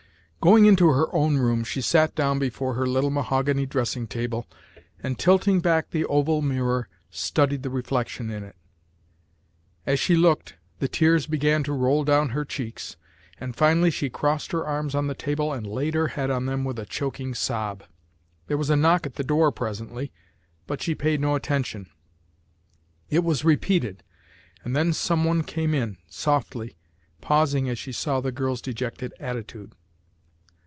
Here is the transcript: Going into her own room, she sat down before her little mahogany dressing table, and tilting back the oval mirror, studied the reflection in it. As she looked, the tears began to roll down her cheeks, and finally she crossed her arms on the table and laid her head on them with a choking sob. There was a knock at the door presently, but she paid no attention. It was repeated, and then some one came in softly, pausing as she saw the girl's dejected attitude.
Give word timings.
Going 0.43 0.65
into 0.65 0.87
her 0.87 1.05
own 1.13 1.37
room, 1.37 1.63
she 1.63 1.81
sat 1.81 2.15
down 2.15 2.39
before 2.39 2.73
her 2.73 2.87
little 2.87 3.11
mahogany 3.11 3.67
dressing 3.67 4.07
table, 4.07 4.47
and 5.03 5.19
tilting 5.19 5.59
back 5.59 5.91
the 5.91 6.03
oval 6.05 6.41
mirror, 6.41 6.87
studied 7.11 7.61
the 7.61 7.69
reflection 7.69 8.31
in 8.31 8.43
it. 8.43 8.55
As 9.85 9.99
she 9.99 10.15
looked, 10.15 10.55
the 10.79 10.87
tears 10.87 11.27
began 11.27 11.61
to 11.65 11.73
roll 11.73 12.03
down 12.03 12.29
her 12.29 12.43
cheeks, 12.43 12.97
and 13.39 13.55
finally 13.55 13.91
she 13.91 14.09
crossed 14.09 14.51
her 14.51 14.65
arms 14.65 14.95
on 14.95 15.05
the 15.05 15.13
table 15.13 15.53
and 15.53 15.67
laid 15.67 15.93
her 15.93 16.07
head 16.07 16.31
on 16.31 16.47
them 16.47 16.63
with 16.63 16.79
a 16.79 16.87
choking 16.87 17.35
sob. 17.35 17.83
There 18.47 18.57
was 18.57 18.71
a 18.71 18.75
knock 18.75 19.05
at 19.05 19.17
the 19.17 19.23
door 19.23 19.51
presently, 19.51 20.11
but 20.65 20.81
she 20.81 20.95
paid 20.95 21.21
no 21.21 21.35
attention. 21.35 21.87
It 23.11 23.23
was 23.23 23.45
repeated, 23.45 24.01
and 24.63 24.75
then 24.75 24.91
some 24.91 25.23
one 25.23 25.43
came 25.43 25.75
in 25.75 25.97
softly, 26.07 26.77
pausing 27.21 27.69
as 27.69 27.77
she 27.77 27.91
saw 27.91 28.21
the 28.21 28.31
girl's 28.31 28.59
dejected 28.63 29.13
attitude. 29.19 29.73